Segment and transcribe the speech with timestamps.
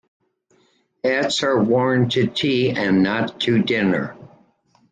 [1.03, 4.17] Hats are worn to tea and not to dinner.